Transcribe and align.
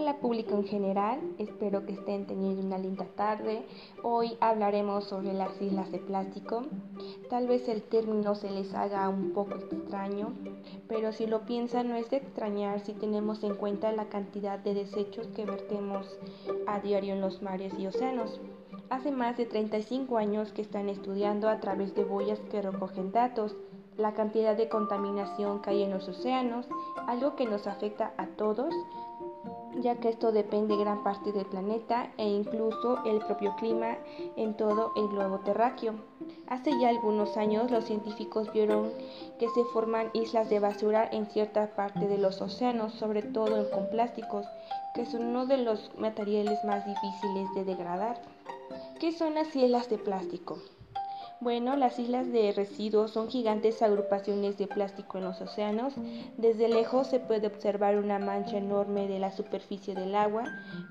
Hola 0.00 0.14
público 0.18 0.54
en 0.54 0.64
general, 0.64 1.18
espero 1.38 1.84
que 1.84 1.94
estén 1.94 2.24
teniendo 2.24 2.62
una 2.62 2.78
linda 2.78 3.04
tarde. 3.16 3.64
Hoy 4.04 4.36
hablaremos 4.38 5.06
sobre 5.06 5.32
las 5.32 5.60
islas 5.60 5.90
de 5.90 5.98
plástico. 5.98 6.62
Tal 7.28 7.48
vez 7.48 7.68
el 7.68 7.82
término 7.82 8.36
se 8.36 8.48
les 8.48 8.72
haga 8.74 9.08
un 9.08 9.32
poco 9.32 9.56
extraño, 9.56 10.34
pero 10.86 11.10
si 11.10 11.26
lo 11.26 11.40
piensan 11.46 11.88
no 11.88 11.96
es 11.96 12.08
de 12.10 12.18
extrañar 12.18 12.78
si 12.78 12.92
tenemos 12.92 13.42
en 13.42 13.56
cuenta 13.56 13.90
la 13.90 14.08
cantidad 14.08 14.60
de 14.60 14.74
desechos 14.74 15.26
que 15.34 15.44
vertemos 15.44 16.06
a 16.68 16.78
diario 16.78 17.14
en 17.14 17.20
los 17.20 17.42
mares 17.42 17.72
y 17.76 17.88
océanos. 17.88 18.40
Hace 18.90 19.10
más 19.10 19.36
de 19.36 19.46
35 19.46 20.16
años 20.16 20.52
que 20.52 20.62
están 20.62 20.88
estudiando 20.88 21.48
a 21.48 21.58
través 21.58 21.96
de 21.96 22.04
boyas 22.04 22.38
que 22.52 22.62
recogen 22.62 23.10
datos 23.10 23.56
la 23.96 24.14
cantidad 24.14 24.56
de 24.56 24.68
contaminación 24.68 25.60
que 25.60 25.70
hay 25.70 25.82
en 25.82 25.90
los 25.90 26.08
océanos, 26.08 26.68
algo 27.08 27.34
que 27.34 27.46
nos 27.46 27.66
afecta 27.66 28.12
a 28.16 28.28
todos 28.28 28.72
ya 29.76 29.96
que 29.96 30.08
esto 30.08 30.32
depende 30.32 30.76
gran 30.76 31.02
parte 31.02 31.32
del 31.32 31.46
planeta 31.46 32.10
e 32.16 32.28
incluso 32.28 33.04
el 33.04 33.18
propio 33.18 33.54
clima 33.56 33.98
en 34.36 34.54
todo 34.54 34.92
el 34.96 35.08
globo 35.08 35.38
terráqueo. 35.40 35.94
Hace 36.48 36.70
ya 36.80 36.88
algunos 36.88 37.36
años 37.36 37.70
los 37.70 37.84
científicos 37.84 38.52
vieron 38.52 38.90
que 39.38 39.48
se 39.50 39.64
forman 39.72 40.10
islas 40.14 40.48
de 40.48 40.60
basura 40.60 41.08
en 41.10 41.26
cierta 41.26 41.74
parte 41.74 42.08
de 42.08 42.18
los 42.18 42.40
océanos, 42.40 42.94
sobre 42.94 43.22
todo 43.22 43.70
con 43.70 43.88
plásticos, 43.90 44.46
que 44.94 45.04
son 45.04 45.26
uno 45.26 45.46
de 45.46 45.58
los 45.58 45.90
materiales 45.98 46.64
más 46.64 46.84
difíciles 46.86 47.48
de 47.54 47.64
degradar. 47.64 48.20
¿Qué 48.98 49.12
son 49.12 49.34
las 49.34 49.54
islas 49.54 49.88
de 49.88 49.98
plástico? 49.98 50.58
Bueno, 51.40 51.76
las 51.76 52.00
islas 52.00 52.32
de 52.32 52.50
residuos 52.52 53.12
son 53.12 53.28
gigantes 53.28 53.80
agrupaciones 53.80 54.58
de 54.58 54.66
plástico 54.66 55.18
en 55.18 55.24
los 55.24 55.40
océanos. 55.40 55.94
Desde 56.36 56.68
lejos 56.68 57.06
se 57.06 57.20
puede 57.20 57.46
observar 57.46 57.96
una 57.96 58.18
mancha 58.18 58.56
enorme 58.58 59.06
de 59.06 59.20
la 59.20 59.30
superficie 59.30 59.94
del 59.94 60.16
agua, 60.16 60.44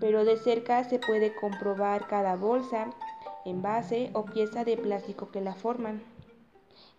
pero 0.00 0.26
de 0.26 0.36
cerca 0.36 0.84
se 0.84 0.98
puede 0.98 1.34
comprobar 1.34 2.06
cada 2.08 2.36
bolsa, 2.36 2.90
envase 3.46 4.10
o 4.12 4.26
pieza 4.26 4.64
de 4.64 4.76
plástico 4.76 5.30
que 5.30 5.40
la 5.40 5.54
forman. 5.54 6.02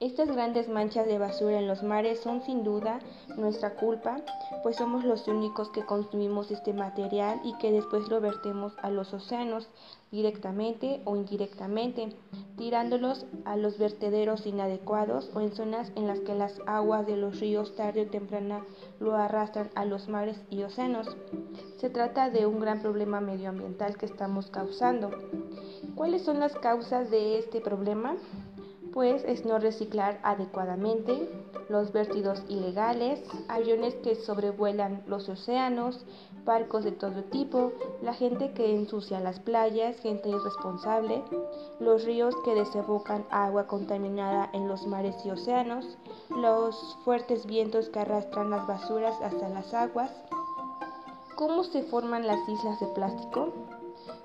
Estas 0.01 0.29
grandes 0.29 0.67
manchas 0.67 1.07
de 1.07 1.17
basura 1.17 1.57
en 1.57 1.67
los 1.67 1.81
mares 1.81 2.19
son 2.19 2.41
sin 2.41 2.65
duda 2.65 2.99
nuestra 3.37 3.75
culpa, 3.75 4.17
pues 4.61 4.75
somos 4.75 5.05
los 5.05 5.25
únicos 5.29 5.69
que 5.69 5.85
consumimos 5.85 6.51
este 6.51 6.73
material 6.73 7.39
y 7.45 7.57
que 7.59 7.71
después 7.71 8.09
lo 8.09 8.19
vertemos 8.19 8.73
a 8.81 8.89
los 8.89 9.13
océanos 9.13 9.69
directamente 10.11 11.01
o 11.05 11.15
indirectamente, 11.15 12.09
tirándolos 12.57 13.25
a 13.45 13.55
los 13.55 13.77
vertederos 13.77 14.45
inadecuados 14.45 15.31
o 15.33 15.39
en 15.39 15.55
zonas 15.55 15.93
en 15.95 16.07
las 16.07 16.19
que 16.19 16.35
las 16.35 16.59
aguas 16.65 17.07
de 17.07 17.15
los 17.15 17.39
ríos 17.39 17.73
tarde 17.75 18.01
o 18.01 18.09
temprano 18.09 18.65
lo 18.99 19.15
arrastran 19.15 19.69
a 19.75 19.85
los 19.85 20.09
mares 20.09 20.41
y 20.49 20.63
océanos. 20.63 21.15
Se 21.77 21.89
trata 21.89 22.29
de 22.29 22.45
un 22.45 22.59
gran 22.59 22.81
problema 22.81 23.21
medioambiental 23.21 23.97
que 23.97 24.07
estamos 24.07 24.47
causando. 24.51 25.11
¿Cuáles 25.95 26.23
son 26.23 26.41
las 26.41 26.53
causas 26.55 27.09
de 27.09 27.39
este 27.39 27.61
problema? 27.61 28.17
Pues 28.95 29.25
es 29.25 29.43
no 29.43 29.59
reciclar 29.59 30.21
adecuadamente, 30.23 31.27
los 31.67 31.91
vertidos 31.91 32.41
ilegales, 32.47 33.21
aviones 33.49 33.93
que 33.95 34.15
sobrevuelan 34.15 35.03
los 35.05 35.27
océanos, 35.27 36.05
barcos 36.45 36.85
de 36.85 36.93
todo 36.93 37.25
tipo, 37.25 37.73
la 38.01 38.13
gente 38.13 38.53
que 38.53 38.73
ensucia 38.73 39.19
las 39.19 39.41
playas, 39.41 39.97
gente 39.97 40.29
irresponsable, 40.29 41.21
los 41.81 42.05
ríos 42.05 42.33
que 42.45 42.55
desembocan 42.55 43.25
agua 43.31 43.67
contaminada 43.67 44.49
en 44.53 44.69
los 44.69 44.87
mares 44.87 45.17
y 45.25 45.29
océanos, 45.29 45.97
los 46.29 46.97
fuertes 47.03 47.45
vientos 47.45 47.89
que 47.89 47.99
arrastran 47.99 48.49
las 48.49 48.65
basuras 48.65 49.19
hasta 49.21 49.49
las 49.49 49.73
aguas. 49.73 50.11
¿Cómo 51.35 51.65
se 51.65 51.83
forman 51.83 52.25
las 52.25 52.47
islas 52.47 52.79
de 52.79 52.87
plástico? 52.87 53.51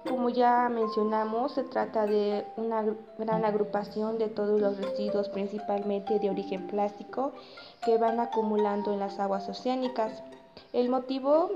Como 0.09 0.31
ya 0.31 0.69
mencionamos, 0.69 1.53
se 1.53 1.63
trata 1.65 2.07
de 2.07 2.47
una 2.57 2.85
gran 3.19 3.45
agrupación 3.45 4.19
de 4.19 4.29
todos 4.29 4.61
los 4.61 4.79
residuos, 4.79 5.29
principalmente 5.29 6.19
de 6.19 6.31
origen 6.31 6.67
plástico, 6.67 7.33
que 7.85 7.99
van 7.99 8.19
acumulando 8.19 8.93
en 8.93 8.99
las 8.99 9.19
aguas 9.19 9.49
oceánicas. 9.49 10.23
El 10.73 10.89
motivo 10.89 11.51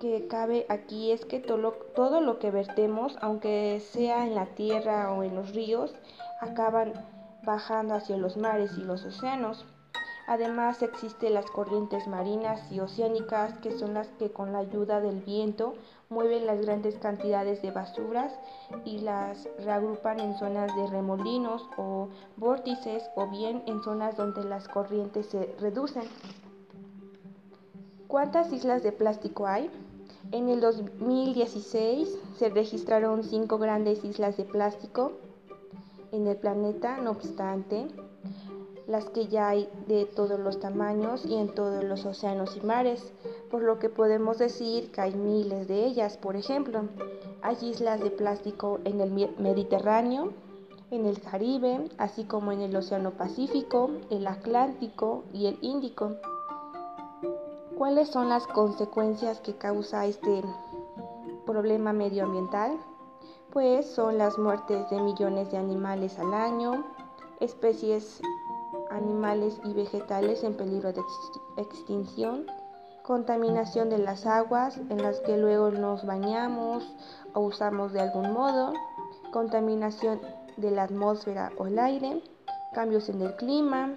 que 0.00 0.26
cabe 0.26 0.66
aquí 0.68 1.12
es 1.12 1.24
que 1.24 1.38
todo 1.38 2.20
lo, 2.20 2.38
que 2.38 2.50
vertemos, 2.50 3.16
aunque 3.20 3.80
sea 3.80 4.26
en 4.26 4.34
la 4.34 4.46
tierra 4.46 5.12
o 5.12 5.22
en 5.22 5.36
los 5.36 5.54
ríos, 5.54 5.94
acaban 6.40 6.92
bajando 7.44 7.94
hacia 7.94 8.16
los 8.16 8.36
mares 8.36 8.72
y 8.76 8.82
los 8.82 9.04
océanos. 9.04 9.64
Además 10.26 10.82
existen 10.82 11.34
las 11.34 11.50
corrientes 11.50 12.06
marinas 12.06 12.70
y 12.70 12.80
oceánicas 12.80 13.58
que 13.58 13.76
son 13.76 13.94
las 13.94 14.08
que 14.18 14.30
con 14.30 14.52
la 14.52 14.60
ayuda 14.60 15.00
del 15.00 15.20
viento 15.20 15.74
mueven 16.08 16.46
las 16.46 16.60
grandes 16.60 16.96
cantidades 16.98 17.60
de 17.62 17.72
basuras 17.72 18.32
y 18.84 18.98
las 19.00 19.48
reagrupan 19.58 20.20
en 20.20 20.36
zonas 20.36 20.74
de 20.76 20.86
remolinos 20.86 21.68
o 21.76 22.08
vórtices 22.36 23.02
o 23.16 23.26
bien 23.28 23.62
en 23.66 23.82
zonas 23.82 24.16
donde 24.16 24.44
las 24.44 24.68
corrientes 24.68 25.26
se 25.26 25.54
reducen. 25.58 26.04
¿Cuántas 28.06 28.52
islas 28.52 28.82
de 28.82 28.92
plástico 28.92 29.46
hay? 29.46 29.70
En 30.30 30.48
el 30.48 30.60
2016 30.60 32.16
se 32.38 32.48
registraron 32.48 33.24
cinco 33.24 33.58
grandes 33.58 34.04
islas 34.04 34.36
de 34.36 34.44
plástico 34.44 35.12
en 36.12 36.26
el 36.26 36.36
planeta, 36.36 36.98
no 36.98 37.10
obstante, 37.10 37.88
las 38.86 39.04
que 39.06 39.28
ya 39.28 39.48
hay 39.48 39.68
de 39.86 40.06
todos 40.06 40.38
los 40.38 40.60
tamaños 40.60 41.24
y 41.24 41.36
en 41.36 41.48
todos 41.48 41.84
los 41.84 42.04
océanos 42.04 42.56
y 42.56 42.60
mares, 42.60 43.12
por 43.50 43.62
lo 43.62 43.78
que 43.78 43.88
podemos 43.88 44.38
decir 44.38 44.90
que 44.90 45.00
hay 45.00 45.14
miles 45.14 45.68
de 45.68 45.84
ellas. 45.84 46.16
Por 46.16 46.36
ejemplo, 46.36 46.84
hay 47.42 47.56
islas 47.62 48.00
de 48.00 48.10
plástico 48.10 48.80
en 48.84 49.00
el 49.00 49.10
Mediterráneo, 49.38 50.32
en 50.90 51.06
el 51.06 51.20
Caribe, 51.20 51.88
así 51.96 52.24
como 52.24 52.52
en 52.52 52.60
el 52.60 52.76
Océano 52.76 53.12
Pacífico, 53.12 53.90
el 54.10 54.26
Atlántico 54.26 55.24
y 55.32 55.46
el 55.46 55.58
Índico. 55.62 56.12
¿Cuáles 57.78 58.08
son 58.08 58.28
las 58.28 58.46
consecuencias 58.46 59.40
que 59.40 59.54
causa 59.54 60.06
este 60.06 60.42
problema 61.46 61.92
medioambiental? 61.92 62.78
Pues 63.50 63.86
son 63.86 64.18
las 64.18 64.38
muertes 64.38 64.88
de 64.90 65.00
millones 65.00 65.50
de 65.50 65.58
animales 65.58 66.18
al 66.18 66.34
año, 66.34 66.84
especies 67.40 68.20
animales 68.92 69.60
y 69.64 69.72
vegetales 69.72 70.44
en 70.44 70.54
peligro 70.54 70.92
de 70.92 71.02
extinción, 71.56 72.46
contaminación 73.02 73.90
de 73.90 73.98
las 73.98 74.26
aguas 74.26 74.78
en 74.90 75.02
las 75.02 75.20
que 75.20 75.36
luego 75.36 75.70
nos 75.70 76.06
bañamos 76.06 76.84
o 77.34 77.40
usamos 77.40 77.92
de 77.92 78.00
algún 78.00 78.32
modo, 78.32 78.72
contaminación 79.32 80.20
de 80.56 80.70
la 80.70 80.84
atmósfera 80.84 81.52
o 81.56 81.66
el 81.66 81.78
aire, 81.78 82.22
cambios 82.72 83.08
en 83.08 83.22
el 83.22 83.34
clima, 83.36 83.94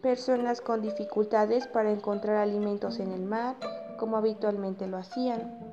personas 0.00 0.60
con 0.60 0.80
dificultades 0.80 1.66
para 1.66 1.90
encontrar 1.90 2.36
alimentos 2.36 2.98
en 3.00 3.12
el 3.12 3.22
mar 3.22 3.56
como 3.98 4.16
habitualmente 4.16 4.86
lo 4.86 4.96
hacían. 4.96 5.69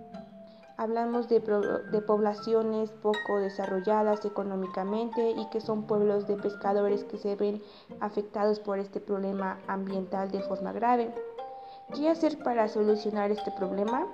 Hablamos 0.79 1.27
de, 1.27 1.41
poblaciones 1.41 2.91
poco 2.91 3.39
desarrolladas 3.39 4.23
económicamente 4.25 5.31
y 5.31 5.49
que 5.49 5.59
son 5.59 5.88
pueblos 5.88 6.27
de 6.27 6.38
pescadores 6.38 7.03
que 7.03 7.17
se 7.17 7.35
ven 7.35 7.63
afectados 7.99 8.59
por 8.59 8.77
este 8.77 8.99
problema 8.99 9.57
ambiental 9.67 10.29
de 10.29 10.43
forma 10.43 10.71
grave. 10.73 11.11
¿Qué 11.95 12.07
hacer 12.09 12.38
para 12.43 12.67
solucionar 12.67 13.31
este 13.31 13.51
problema? 13.51 14.05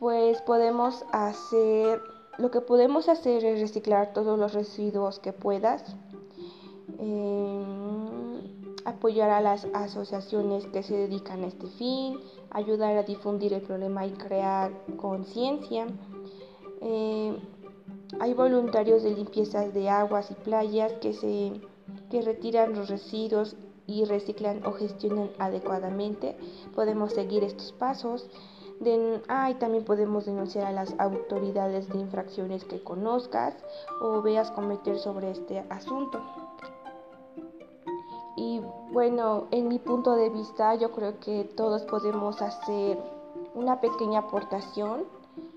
Pues 0.00 0.42
podemos 0.42 1.04
hacer, 1.12 2.00
lo 2.38 2.50
que 2.50 2.60
podemos 2.60 3.08
hacer 3.08 3.44
es 3.44 3.60
reciclar 3.60 4.12
todos 4.12 4.36
los 4.36 4.52
residuos 4.54 5.20
que 5.20 5.32
puedas. 5.32 5.84
Eh, 6.98 8.01
apoyar 8.84 9.30
a 9.30 9.40
las 9.40 9.66
asociaciones 9.74 10.66
que 10.66 10.82
se 10.82 10.96
dedican 10.96 11.44
a 11.44 11.46
este 11.46 11.66
fin, 11.66 12.18
ayudar 12.50 12.96
a 12.96 13.02
difundir 13.02 13.52
el 13.52 13.62
problema 13.62 14.06
y 14.06 14.12
crear 14.12 14.72
conciencia. 14.96 15.86
Eh, 16.80 17.36
hay 18.20 18.34
voluntarios 18.34 19.02
de 19.02 19.14
limpiezas 19.14 19.72
de 19.72 19.88
aguas 19.88 20.30
y 20.30 20.34
playas 20.34 20.92
que, 20.94 21.12
se, 21.12 21.52
que 22.10 22.22
retiran 22.22 22.74
los 22.74 22.88
residuos 22.88 23.56
y 23.86 24.04
reciclan 24.04 24.64
o 24.66 24.72
gestionan 24.72 25.30
adecuadamente. 25.38 26.36
Podemos 26.74 27.12
seguir 27.12 27.44
estos 27.44 27.72
pasos. 27.72 28.28
ah, 29.28 29.52
también 29.58 29.84
podemos 29.84 30.26
denunciar 30.26 30.66
a 30.66 30.72
las 30.72 30.94
autoridades 30.98 31.88
de 31.88 31.98
infracciones 31.98 32.64
que 32.64 32.82
conozcas 32.82 33.54
o 34.00 34.22
veas 34.22 34.50
cometer 34.50 34.98
sobre 34.98 35.30
este 35.30 35.60
asunto. 35.70 36.20
Y 38.36 38.60
bueno, 38.90 39.46
en 39.50 39.68
mi 39.68 39.78
punto 39.78 40.14
de 40.14 40.30
vista, 40.30 40.74
yo 40.74 40.92
creo 40.92 41.18
que 41.20 41.44
todos 41.44 41.82
podemos 41.82 42.40
hacer 42.40 42.98
una 43.54 43.80
pequeña 43.80 44.20
aportación. 44.20 45.04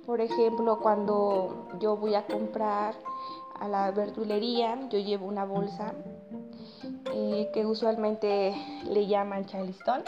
Por 0.06 0.22
ejemplo, 0.22 0.80
cuando 0.80 1.68
yo 1.80 1.98
voy 1.98 2.16
a 2.16 2.26
comprar 2.26 2.96
a 3.60 3.68
la 3.68 3.92
verdulería, 3.92 4.88
yo 4.90 5.00
llevo 5.00 5.28
una 5.28 5.46
bolsa 5.46 5.94
eh, 7.14 7.50
que 7.54 7.66
usualmente 7.66 8.54
le 8.90 9.08
llaman 9.08 9.46
charlistón. 9.46 10.04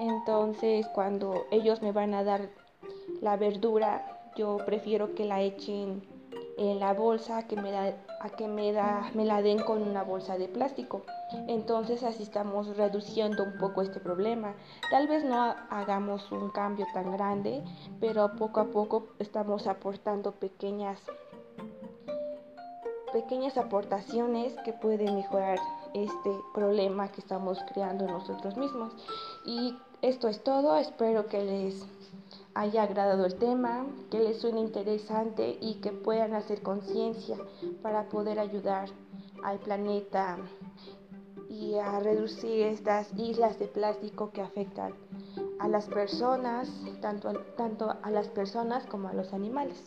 Entonces 0.00 0.86
cuando 0.88 1.44
ellos 1.50 1.82
me 1.82 1.92
van 1.92 2.14
a 2.14 2.24
dar 2.24 2.48
la 3.20 3.36
verdura, 3.36 4.18
yo 4.36 4.58
prefiero 4.66 5.14
que 5.14 5.24
la 5.24 5.42
echen 5.42 6.02
en 6.58 6.80
la 6.80 6.92
bolsa 6.92 7.46
que 7.46 7.56
me 7.56 7.72
la, 7.72 7.94
a 8.20 8.30
que 8.30 8.46
me, 8.48 8.72
da, 8.72 9.10
me 9.14 9.24
la 9.24 9.42
den 9.42 9.58
con 9.60 9.82
una 9.82 10.02
bolsa 10.02 10.38
de 10.38 10.48
plástico. 10.48 11.02
Entonces 11.48 12.02
así 12.02 12.22
estamos 12.22 12.76
reduciendo 12.76 13.44
un 13.44 13.58
poco 13.58 13.82
este 13.82 14.00
problema. 14.00 14.54
Tal 14.90 15.08
vez 15.08 15.24
no 15.24 15.54
hagamos 15.70 16.30
un 16.30 16.50
cambio 16.50 16.86
tan 16.92 17.12
grande, 17.12 17.62
pero 18.00 18.36
poco 18.36 18.60
a 18.60 18.66
poco 18.66 19.08
estamos 19.18 19.66
aportando 19.66 20.32
pequeñas 20.32 20.98
pequeñas 23.12 23.58
aportaciones 23.58 24.54
que 24.64 24.72
pueden 24.72 25.14
mejorar 25.14 25.58
este 25.92 26.30
problema 26.54 27.08
que 27.12 27.20
estamos 27.20 27.58
creando 27.72 28.06
nosotros 28.06 28.56
mismos. 28.56 28.94
Y 29.44 29.76
esto 30.00 30.28
es 30.28 30.42
todo, 30.42 30.76
espero 30.76 31.26
que 31.26 31.44
les 31.44 31.86
haya 32.54 32.82
agradado 32.82 33.24
el 33.24 33.34
tema, 33.36 33.86
que 34.10 34.20
les 34.20 34.40
suene 34.40 34.60
interesante 34.60 35.58
y 35.60 35.74
que 35.76 35.92
puedan 35.92 36.34
hacer 36.34 36.62
conciencia 36.62 37.36
para 37.82 38.08
poder 38.08 38.38
ayudar 38.38 38.88
al 39.42 39.58
planeta 39.58 40.38
y 41.48 41.74
a 41.74 42.00
reducir 42.00 42.66
estas 42.66 43.12
islas 43.18 43.58
de 43.58 43.68
plástico 43.68 44.30
que 44.32 44.42
afectan 44.42 44.94
a 45.58 45.68
las 45.68 45.86
personas, 45.86 46.68
tanto, 47.00 47.32
tanto 47.56 47.94
a 48.02 48.10
las 48.10 48.28
personas 48.28 48.84
como 48.86 49.08
a 49.08 49.12
los 49.12 49.32
animales. 49.32 49.78